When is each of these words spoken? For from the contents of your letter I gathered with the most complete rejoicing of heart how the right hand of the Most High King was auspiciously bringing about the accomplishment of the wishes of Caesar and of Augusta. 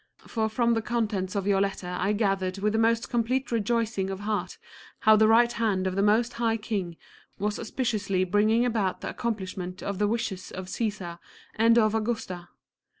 For 0.25 0.49
from 0.49 0.73
the 0.73 0.81
contents 0.81 1.35
of 1.35 1.45
your 1.45 1.61
letter 1.61 1.95
I 1.99 2.13
gathered 2.13 2.57
with 2.57 2.73
the 2.73 2.79
most 2.79 3.07
complete 3.07 3.51
rejoicing 3.51 4.09
of 4.09 4.21
heart 4.21 4.57
how 5.01 5.15
the 5.15 5.27
right 5.27 5.51
hand 5.51 5.85
of 5.85 5.95
the 5.95 6.01
Most 6.01 6.33
High 6.33 6.57
King 6.57 6.97
was 7.37 7.59
auspiciously 7.59 8.23
bringing 8.23 8.65
about 8.65 9.01
the 9.01 9.09
accomplishment 9.11 9.83
of 9.83 9.99
the 9.99 10.07
wishes 10.07 10.49
of 10.49 10.69
Caesar 10.69 11.19
and 11.53 11.77
of 11.77 11.93
Augusta. 11.93 12.47